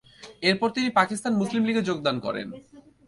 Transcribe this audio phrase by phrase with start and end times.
[0.49, 2.47] এরপর তিনি পাকিস্তান মুসলিম লীগে যোগদান করেন।